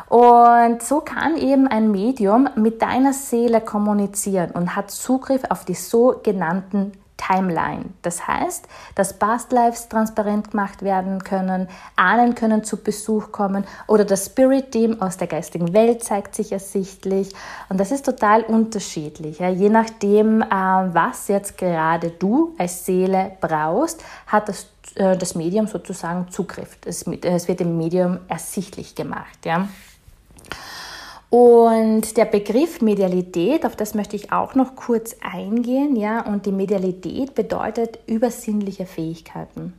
Und 0.10 0.84
so 0.84 1.00
kann 1.00 1.38
eben 1.38 1.68
ein 1.68 1.92
Medium 1.92 2.50
mit 2.56 2.82
deiner 2.82 3.14
Seele 3.14 3.62
kommunizieren 3.62 4.52
und 4.52 4.76
hat 4.76 4.92
Zugriff 4.92 5.44
auf 5.50 5.64
die 5.64 5.76
sogenannten 5.76 6.94
Timeline. 7.20 7.86
Das 8.02 8.28
heißt, 8.28 8.68
dass 8.96 9.18
Past 9.18 9.52
Lives 9.52 9.90
transparent 9.90 10.52
gemacht 10.52 10.82
werden 10.82 11.24
können, 11.24 11.68
Ahnen 11.96 12.34
können 12.36 12.64
zu 12.64 12.78
Besuch 12.78 13.32
kommen 13.32 13.66
oder 13.88 14.06
das 14.06 14.28
Spirit 14.28 14.72
Team 14.72 15.02
aus 15.02 15.18
der 15.18 15.28
geistigen 15.28 15.74
Welt 15.74 16.04
zeigt 16.04 16.36
sich 16.36 16.52
ersichtlich. 16.52 17.34
Und 17.68 17.80
das 17.80 17.92
ist 17.92 18.06
total 18.06 18.44
unterschiedlich. 18.44 19.40
Je 19.40 19.70
nachdem, 19.70 20.42
äh, 20.42 20.46
was 20.50 21.28
jetzt 21.28 21.58
gerade 21.58 22.12
du 22.12 22.56
als 22.58 22.86
Seele 22.86 23.34
brauchst, 23.42 24.04
hat 24.28 24.48
das, 24.48 24.68
äh, 24.96 25.18
das 25.18 25.36
Medium 25.36 25.68
sozusagen 25.68 26.30
Zugriff. 26.30 26.78
Es, 26.86 27.06
es 27.06 27.48
wird 27.48 27.60
dem 27.60 27.78
Medium 27.78 28.20
ersichtlich 28.28 28.96
gemacht. 28.96 29.46
Ja. 29.46 29.68
Und 31.30 32.18
der 32.18 32.26
Begriff 32.26 32.82
Medialität, 32.82 33.66
auf 33.66 33.76
das 33.76 33.94
möchte 33.94 34.16
ich 34.16 34.32
auch 34.32 34.56
noch 34.56 34.76
kurz 34.76 35.16
eingehen, 35.22 35.96
ja, 35.96 36.26
und 36.26 36.48
die 36.48 36.52
Medialität 36.52 37.36
bedeutet 37.36 38.00
übersinnliche 38.08 38.88
Fähigkeiten. 38.88 39.74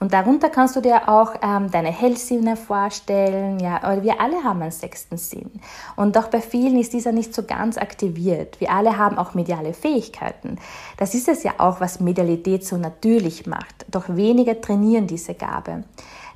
Und 0.00 0.12
darunter 0.12 0.50
kannst 0.50 0.74
du 0.74 0.80
dir 0.80 1.08
auch 1.08 1.34
ähm, 1.40 1.70
deine 1.70 1.92
Hellsinne 1.92 2.56
vorstellen, 2.56 3.60
ja, 3.60 4.02
wir 4.02 4.20
alle 4.20 4.42
haben 4.42 4.60
einen 4.60 4.72
sechsten 4.72 5.16
Sinn. 5.16 5.50
Und 5.96 6.16
doch 6.16 6.28
bei 6.28 6.40
vielen 6.40 6.78
ist 6.78 6.92
dieser 6.92 7.12
nicht 7.12 7.32
so 7.32 7.44
ganz 7.44 7.78
aktiviert. 7.78 8.60
Wir 8.60 8.70
alle 8.70 8.98
haben 8.98 9.16
auch 9.16 9.34
mediale 9.34 9.72
Fähigkeiten. 9.72 10.58
Das 10.98 11.14
ist 11.14 11.28
es 11.28 11.44
ja 11.44 11.52
auch, 11.58 11.80
was 11.80 12.00
Medialität 12.00 12.66
so 12.66 12.76
natürlich 12.76 13.46
macht. 13.46 13.86
Doch 13.88 14.04
wenige 14.08 14.60
trainieren 14.60 15.06
diese 15.06 15.34
Gabe. 15.34 15.84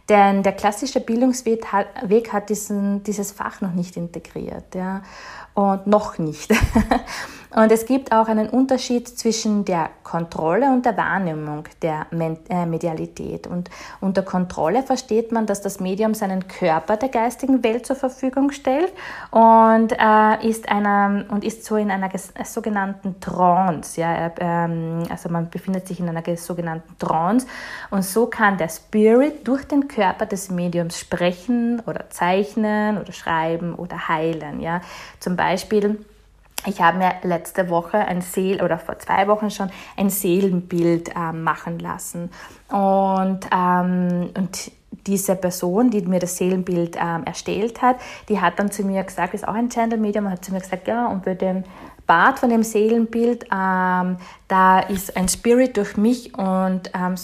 Denn 0.08 0.42
der 0.42 0.52
klassische 0.52 1.00
Bildungsweg 1.00 1.66
hat, 1.66 2.48
diesen, 2.48 3.02
dieses 3.02 3.32
Fach 3.32 3.60
noch 3.60 3.74
nicht 3.74 3.96
integriert. 3.96 4.74
Ja 4.74 5.02
und 5.58 5.88
noch 5.88 6.18
nicht. 6.18 6.52
Und 7.54 7.72
es 7.72 7.86
gibt 7.86 8.12
auch 8.12 8.28
einen 8.28 8.48
Unterschied 8.48 9.08
zwischen 9.08 9.64
der 9.64 9.90
Kontrolle 10.02 10.66
und 10.66 10.84
der 10.84 10.96
Wahrnehmung 10.96 11.64
der 11.80 12.06
äh, 12.10 12.66
Medialität. 12.66 13.46
Und 13.46 13.70
unter 14.00 14.22
Kontrolle 14.22 14.82
versteht 14.82 15.32
man, 15.32 15.46
dass 15.46 15.62
das 15.62 15.80
Medium 15.80 16.14
seinen 16.14 16.46
Körper 16.46 16.96
der 16.96 17.08
geistigen 17.08 17.64
Welt 17.64 17.86
zur 17.86 17.96
Verfügung 17.96 18.50
stellt 18.52 18.92
und 19.30 19.92
äh, 19.92 20.48
ist 20.48 20.68
einer 20.68 21.24
und 21.30 21.44
ist 21.44 21.64
so 21.64 21.76
in 21.76 21.90
einer 21.90 22.10
sogenannten 22.44 23.18
Trance. 23.20 24.00
Ja, 24.00 24.30
ähm, 24.38 25.04
also 25.08 25.28
man 25.30 25.48
befindet 25.48 25.86
sich 25.86 26.00
in 26.00 26.08
einer 26.08 26.22
sogenannten 26.36 26.98
Trance 26.98 27.46
und 27.90 28.04
so 28.04 28.26
kann 28.26 28.58
der 28.58 28.68
Spirit 28.68 29.46
durch 29.48 29.64
den 29.64 29.88
Körper 29.88 30.26
des 30.26 30.50
Mediums 30.50 30.98
sprechen 30.98 31.82
oder 31.86 32.10
zeichnen 32.10 32.98
oder 32.98 33.12
schreiben 33.12 33.74
oder 33.74 34.08
heilen. 34.08 34.60
Ja, 34.60 34.80
zum 35.18 35.36
Beispiel, 35.36 35.98
ich 36.66 36.80
habe 36.80 36.98
mir 36.98 37.14
letzte 37.22 37.70
Woche 37.70 37.98
ein 37.98 38.20
Seel 38.20 38.62
oder 38.62 38.78
vor 38.78 38.98
zwei 38.98 39.28
Wochen 39.28 39.50
schon 39.50 39.70
ein 39.96 40.10
Seelenbild 40.10 41.10
äh, 41.14 41.32
machen 41.32 41.78
lassen. 41.78 42.30
Und, 42.68 43.40
ähm, 43.52 44.30
und 44.36 44.70
diese 45.06 45.36
Person, 45.36 45.90
die 45.90 46.02
mir 46.02 46.18
das 46.18 46.36
Seelenbild 46.36 46.96
ähm, 46.96 47.24
erstellt 47.24 47.80
hat, 47.80 47.96
die 48.28 48.40
hat 48.40 48.58
dann 48.58 48.70
zu 48.70 48.82
mir 48.82 49.04
gesagt, 49.04 49.34
ist 49.34 49.46
auch 49.46 49.54
ein 49.54 49.70
Channel 49.70 49.98
Medium, 49.98 50.30
hat 50.30 50.44
zu 50.44 50.52
mir 50.52 50.60
gesagt, 50.60 50.88
ja, 50.88 51.06
und 51.06 51.24
bei 51.24 51.34
dem 51.34 51.64
Bart 52.06 52.38
von 52.38 52.50
dem 52.50 52.62
Seelenbild, 52.62 53.44
ähm, 53.44 54.16
da 54.48 54.80
ist 54.80 55.16
ein 55.16 55.28
Spirit 55.28 55.76
durch 55.76 55.96
mich 55.96 56.36
und 56.36 56.90
ähm, 56.94 57.14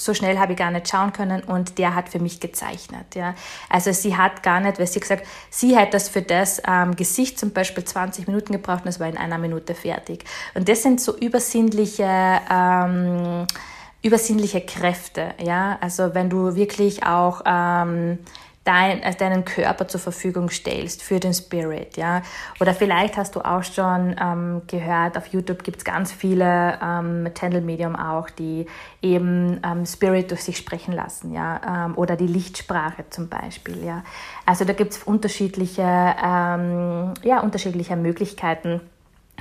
so 0.00 0.14
schnell 0.14 0.38
habe 0.38 0.52
ich 0.52 0.58
gar 0.58 0.70
nicht 0.70 0.88
schauen 0.88 1.12
können 1.12 1.42
und 1.42 1.78
der 1.78 1.94
hat 1.94 2.08
für 2.08 2.18
mich 2.18 2.40
gezeichnet. 2.40 3.14
Ja. 3.14 3.34
Also 3.68 3.92
sie 3.92 4.16
hat 4.16 4.42
gar 4.42 4.60
nicht, 4.60 4.78
weil 4.78 4.86
sie 4.86 5.00
gesagt, 5.00 5.26
sie 5.50 5.76
hat 5.76 5.94
das 5.94 6.08
für 6.08 6.22
das 6.22 6.62
ähm, 6.66 6.96
Gesicht 6.96 7.38
zum 7.38 7.52
Beispiel 7.52 7.84
20 7.84 8.26
Minuten 8.26 8.52
gebraucht 8.52 8.80
und 8.80 8.86
das 8.86 9.00
war 9.00 9.08
in 9.08 9.18
einer 9.18 9.38
Minute 9.38 9.74
fertig. 9.74 10.24
Und 10.54 10.68
das 10.68 10.82
sind 10.82 11.00
so 11.00 11.16
übersinnliche 11.16 12.40
ähm, 12.50 13.46
übersinnliche 14.02 14.62
Kräfte, 14.62 15.34
ja. 15.38 15.76
Also 15.80 16.14
wenn 16.14 16.30
du 16.30 16.54
wirklich 16.54 17.04
auch 17.04 17.42
ähm, 17.44 18.18
dein, 18.64 19.02
also 19.02 19.18
deinen 19.18 19.44
Körper 19.44 19.88
zur 19.88 20.00
Verfügung 20.00 20.50
stellst 20.50 21.02
für 21.02 21.18
den 21.18 21.32
Spirit, 21.32 21.96
ja. 21.96 22.22
Oder 22.60 22.74
vielleicht 22.74 23.16
hast 23.16 23.34
du 23.36 23.40
auch 23.40 23.62
schon 23.62 24.16
ähm, 24.20 24.62
gehört, 24.66 25.16
auf 25.16 25.26
YouTube 25.28 25.64
gibt 25.64 25.78
es 25.78 25.84
ganz 25.84 26.12
viele 26.12 26.78
ähm, 26.82 27.28
Channel 27.34 27.62
Medium 27.62 27.96
auch, 27.96 28.28
die 28.28 28.66
eben 29.00 29.60
ähm, 29.64 29.86
Spirit 29.86 30.30
durch 30.30 30.42
sich 30.42 30.56
sprechen 30.58 30.92
lassen, 30.92 31.32
ja. 31.32 31.86
Ähm, 31.86 31.96
oder 31.96 32.16
die 32.16 32.26
Lichtsprache 32.26 33.04
zum 33.08 33.28
Beispiel, 33.28 33.82
ja. 33.84 34.04
Also 34.44 34.64
da 34.64 34.74
gibt 34.74 34.92
es 34.92 35.02
unterschiedliche, 35.02 35.82
ähm, 35.82 37.14
ja, 37.22 37.40
unterschiedliche 37.40 37.96
Möglichkeiten 37.96 38.80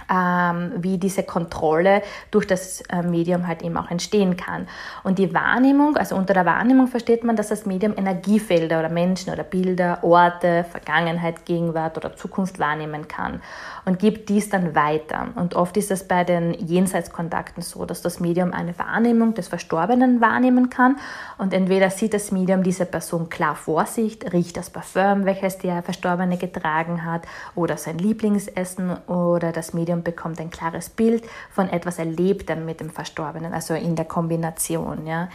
ähm, 0.09 0.73
wie 0.77 0.97
diese 0.97 1.23
Kontrolle 1.23 2.01
durch 2.31 2.47
das 2.47 2.81
äh, 2.89 3.03
Medium 3.03 3.47
halt 3.47 3.61
eben 3.61 3.77
auch 3.77 3.91
entstehen 3.91 4.37
kann. 4.37 4.67
Und 5.03 5.19
die 5.19 5.33
Wahrnehmung, 5.33 5.97
also 5.97 6.15
unter 6.15 6.33
der 6.33 6.45
Wahrnehmung 6.45 6.87
versteht 6.87 7.23
man, 7.23 7.35
dass 7.35 7.49
das 7.49 7.65
Medium 7.65 7.93
Energiefelder 7.95 8.79
oder 8.79 8.89
Menschen 8.89 9.31
oder 9.31 9.43
Bilder, 9.43 9.99
Orte, 10.03 10.65
Vergangenheit, 10.69 11.45
Gegenwart 11.45 11.97
oder 11.97 12.15
Zukunft 12.15 12.59
wahrnehmen 12.59 13.07
kann 13.07 13.41
und 13.85 13.99
gibt 13.99 14.29
dies 14.29 14.49
dann 14.49 14.75
weiter. 14.75 15.27
Und 15.35 15.55
oft 15.55 15.77
ist 15.77 15.91
es 15.91 16.07
bei 16.07 16.23
den 16.23 16.53
Jenseitskontakten 16.53 17.63
so, 17.63 17.85
dass 17.85 18.01
das 18.01 18.19
Medium 18.19 18.53
eine 18.53 18.77
Wahrnehmung 18.77 19.33
des 19.33 19.47
Verstorbenen 19.47 20.21
wahrnehmen 20.21 20.69
kann 20.69 20.97
und 21.37 21.53
entweder 21.53 21.89
sieht 21.89 22.13
das 22.13 22.31
Medium 22.31 22.63
diese 22.63 22.85
Person 22.85 23.29
klar 23.29 23.55
vor 23.55 23.85
sich, 23.85 24.19
riecht 24.31 24.57
das 24.57 24.69
Parfüm, 24.69 25.25
welches 25.25 25.57
der 25.57 25.83
Verstorbene 25.83 26.37
getragen 26.37 27.05
hat 27.05 27.23
oder 27.55 27.77
sein 27.77 27.97
Lieblingsessen 27.97 28.97
oder 29.07 29.51
das 29.51 29.73
Medium 29.73 29.99
Medium 30.00 30.03
bekommt 30.03 30.39
ein 30.39 30.50
klares 30.50 30.89
Bild 30.89 31.24
von 31.51 31.70
etwas 31.70 32.00
Erlebtem 32.00 32.65
mit 32.65 32.79
dem 32.79 32.89
Verstorbenen, 32.89 33.53
also 33.53 33.74
in 33.74 33.96
der 33.96 34.06
Kombination. 34.06 35.06
Ja. 35.06 35.29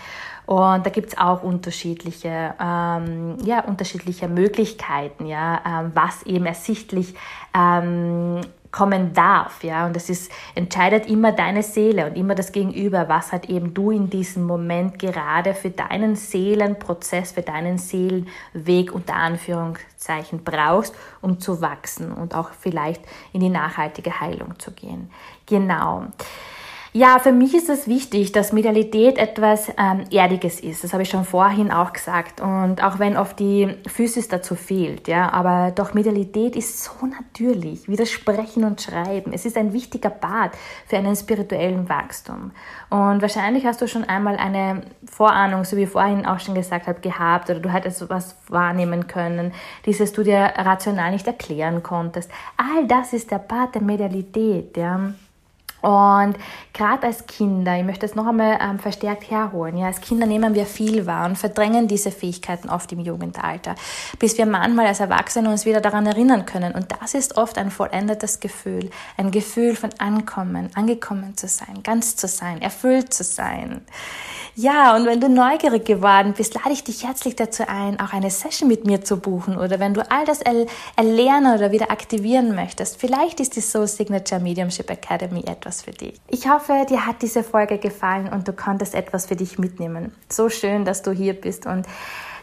Und 0.47 0.85
da 0.85 0.91
gibt 0.91 1.09
es 1.09 1.19
auch 1.19 1.43
unterschiedliche, 1.43 2.55
ähm, 2.61 3.37
ja, 3.45 3.61
unterschiedliche 3.65 4.29
Möglichkeiten, 4.29 5.27
ja, 5.27 5.61
ähm, 5.67 5.93
was 5.95 6.23
eben 6.25 6.47
ersichtlich 6.47 7.15
ähm, 7.55 8.41
kommen 8.75 9.13
darf, 9.13 9.63
ja. 9.63 9.87
Und 9.87 9.95
das 9.95 10.11
ist, 10.11 10.33
entscheidet 10.57 11.07
immer 11.07 11.31
deine 11.31 11.63
Seele 11.63 12.07
und 12.07 12.17
immer 12.17 12.35
das 12.35 12.51
Gegenüber, 12.51 13.09
was 13.09 13.31
halt 13.31 13.49
eben 13.49 13.73
du 13.73 13.93
in 13.93 14.11
diesem 14.11 14.47
Moment 14.47 14.99
gerade 14.99 15.55
für 15.55 15.71
deinen 15.71 16.17
Seelenprozess, 16.17 17.31
für 17.31 17.43
deinen 17.43 17.79
Seelenweg 17.79 18.93
unter 18.93 19.15
Anführungszeichen 19.15 20.43
brauchst, 20.43 20.93
um 21.21 21.39
zu 21.39 21.61
wachsen 21.61 22.11
und 22.13 22.35
auch 22.35 22.51
vielleicht 22.51 23.03
in 23.33 23.39
die 23.39 23.49
nachhaltige 23.49 24.19
Heilung 24.19 24.59
zu 24.59 24.73
gehen. 24.73 25.09
Genau. 25.47 26.07
Ja, 26.97 27.19
für 27.19 27.33
mich 27.33 27.57
ist 27.57 27.69
es 27.69 27.89
wichtig, 27.89 28.31
dass 28.31 28.53
Medialität 28.53 29.19
etwas 29.19 29.69
ähm, 29.77 30.05
Erdiges 30.13 30.61
ist. 30.61 30.85
Das 30.85 30.93
habe 30.93 31.03
ich 31.03 31.09
schon 31.09 31.25
vorhin 31.25 31.73
auch 31.73 31.93
gesagt. 31.93 32.41
Und 32.41 32.85
auch 32.85 33.01
wenn 33.01 33.17
oft 33.17 33.37
die 33.41 33.75
Physis 33.89 34.29
dazu 34.29 34.55
fehlt, 34.55 35.09
ja, 35.09 35.33
aber 35.33 35.73
doch 35.73 35.93
Medialität 35.93 36.55
ist 36.55 36.85
so 36.85 36.93
natürlich, 37.05 37.89
wie 37.89 37.97
das 37.97 38.13
Sprechen 38.13 38.63
und 38.63 38.81
Schreiben. 38.81 39.33
Es 39.33 39.45
ist 39.45 39.57
ein 39.57 39.73
wichtiger 39.73 40.11
Part 40.11 40.53
für 40.87 40.97
einen 40.97 41.17
spirituellen 41.17 41.89
Wachstum. 41.89 42.53
Und 42.91 43.23
wahrscheinlich 43.23 43.67
hast 43.67 43.83
du 43.83 43.89
schon 43.89 44.05
einmal 44.05 44.37
eine 44.37 44.83
Vorahnung, 45.05 45.65
so 45.65 45.77
wie 45.77 45.83
ich 45.83 45.91
vorhin 45.91 46.25
auch 46.25 46.39
schon 46.39 46.55
gesagt 46.55 46.87
habe, 46.87 47.01
gehabt 47.01 47.51
oder 47.51 47.59
du 47.59 47.73
hattest 47.73 48.09
was 48.09 48.37
wahrnehmen 48.47 49.09
können, 49.09 49.53
dieses 49.85 50.13
du 50.13 50.23
dir 50.23 50.53
rational 50.57 51.11
nicht 51.11 51.27
erklären 51.27 51.83
konntest. 51.83 52.31
All 52.57 52.87
das 52.87 53.13
ist 53.13 53.33
der 53.33 53.41
Part 53.41 53.75
der 53.75 53.83
Medialität, 53.83 54.77
ja. 54.77 55.11
Und 55.85 56.39
gerade 56.73 57.07
als 57.09 57.27
Kinder, 57.27 57.77
ich 57.77 57.85
möchte 57.85 58.07
es 58.07 58.15
noch 58.15 58.27
einmal 58.27 58.59
ähm, 58.59 58.79
verstärkt 58.79 59.31
herholen, 59.31 59.77
ja, 59.77 59.89
als 59.89 60.01
Kinder 60.01 60.25
nehmen 60.25 60.55
wir 60.55 60.65
viel 60.65 61.05
wahr 61.05 61.27
und 61.27 61.37
verdrängen 61.37 61.89
diese 61.89 62.11
Fähigkeiten 62.11 62.71
oft 62.71 62.91
im 62.93 63.01
Jugendalter, 63.01 63.75
bis 64.19 64.39
wir 64.39 64.47
manchmal 64.47 64.87
als 64.87 65.01
Erwachsene 65.01 65.51
uns 65.51 65.67
wieder 65.67 65.83
daran 65.83 66.07
erinnern 66.07 66.47
können. 66.47 66.75
Und 66.75 66.87
das 66.99 67.13
ist 67.13 67.37
oft 67.37 67.59
ein 67.59 67.71
vollendetes 67.71 68.41
Gefühl, 68.41 68.89
ein 69.19 69.31
Gefühl 69.31 69.77
von 69.77 69.91
Ankommen, 69.99 70.71
angekommen 70.75 71.37
zu 71.37 71.49
sein, 71.49 71.83
ganz 71.83 72.17
zu 72.17 72.29
sein, 72.29 72.63
erfüllt 72.63 73.13
zu 73.13 73.23
sein. 73.23 73.83
Ja, 74.57 74.97
und 74.97 75.05
wenn 75.05 75.21
du 75.21 75.29
neugierig 75.29 75.85
geworden 75.85 76.33
bist, 76.35 76.55
lade 76.55 76.71
ich 76.71 76.85
dich 76.85 77.05
herzlich 77.05 77.37
dazu 77.37 77.65
ein, 77.67 78.01
auch 78.01 78.13
eine 78.13 78.31
Session 78.31 78.69
mit 78.69 78.87
mir 78.87 79.05
zu 79.05 79.19
buchen 79.19 79.59
oder 79.59 79.81
wenn 79.81 79.95
du 79.95 80.11
all 80.11 80.25
das 80.25 80.41
erlernen 80.97 81.57
oder 81.57 81.73
wieder 81.73 81.91
aktivieren 81.91 82.55
möchtest, 82.55 82.99
vielleicht 82.99 83.41
ist 83.41 83.57
die 83.57 83.61
Soul 83.61 83.89
Signature 83.89 84.41
Mediumship 84.41 84.89
Academy 84.89 85.41
etwas 85.41 85.74
für 85.83 85.93
dich. 85.93 86.21
Ich 86.29 86.49
hoffe, 86.49 86.87
dir 86.89 87.07
hat 87.07 87.23
diese 87.23 87.43
Folge 87.43 87.79
gefallen 87.79 88.29
und 88.29 88.49
du 88.49 88.53
konntest 88.53 88.95
etwas 88.95 89.27
für 89.27 89.37
dich 89.37 89.59
mitnehmen. 89.59 90.13
So 90.29 90.49
schön, 90.49 90.85
dass 90.85 91.03
du 91.03 91.11
hier 91.11 91.35
bist 91.35 91.67
und 91.67 91.87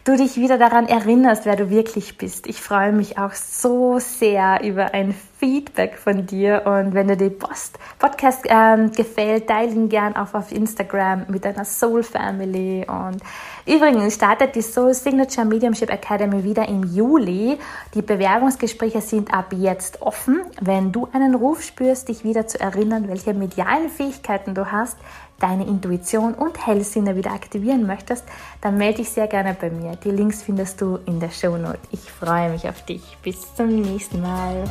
du 0.04 0.16
dich 0.16 0.38
wieder 0.38 0.58
daran 0.58 0.88
erinnerst, 0.88 1.46
wer 1.46 1.56
du 1.56 1.70
wirklich 1.70 2.18
bist. 2.18 2.48
Ich 2.48 2.62
freue 2.62 2.92
mich 2.92 3.18
auch 3.18 3.34
so 3.34 4.00
sehr 4.00 4.64
über 4.64 4.94
ein 4.94 5.16
Feedback 5.42 5.98
von 5.98 6.28
dir 6.28 6.62
und 6.68 6.94
wenn 6.94 7.08
dir 7.08 7.16
die 7.16 7.32
Post 7.32 7.80
Podcast 7.98 8.46
ähm, 8.48 8.92
gefällt, 8.92 9.48
teile 9.48 9.72
ihn 9.72 9.90
gern 9.90 10.16
auch 10.16 10.36
auf 10.36 10.52
Instagram 10.52 11.26
mit 11.30 11.46
deiner 11.46 11.66
Soul 11.66 12.04
Family 12.04 12.86
und 12.88 13.24
übrigens 13.66 14.14
startet 14.14 14.54
die 14.54 14.62
Soul 14.62 14.94
Signature 14.94 15.48
Mediumship 15.48 15.90
Academy 15.90 16.44
wieder 16.44 16.70
im 16.70 16.84
Juli. 16.84 17.58
Die 17.96 18.04
Bewerbungsgespräche 18.04 19.02
sind 19.02 19.34
ab 19.34 19.52
jetzt 19.52 20.04
offen. 20.04 20.42
Wenn 20.62 20.92
du 20.92 21.08
einen 21.12 21.34
Ruf 21.34 21.64
spürst, 21.64 22.10
dich 22.10 22.24
wieder 22.24 22.46
zu 22.46 22.60
erinnern, 22.60 23.08
welche 23.08 23.34
medialen 23.34 23.90
Fähigkeiten 23.90 24.54
du 24.54 24.72
hast, 24.72 24.96
deine 25.40 25.66
Intuition 25.66 26.36
und 26.36 26.68
Hellsinne 26.68 27.16
wieder 27.16 27.32
aktivieren 27.32 27.88
möchtest, 27.88 28.26
dann 28.62 28.78
melde 28.78 28.98
dich 28.98 29.10
sehr 29.10 29.26
gerne 29.26 29.58
bei 29.60 29.72
mir. 29.72 29.96
Die 29.96 30.12
Links 30.12 30.44
findest 30.44 30.82
du 30.82 31.00
in 31.08 31.20
der 31.20 31.32
Show 31.32 31.58
Note. 31.58 31.80
Ich 31.90 32.12
freue 32.12 32.52
mich 32.52 32.70
auf 32.70 32.86
dich. 32.86 33.18
Bis 33.24 33.56
zum 33.56 33.82
nächsten 33.82 34.22
Mal. 34.22 34.66